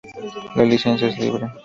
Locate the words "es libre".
1.09-1.45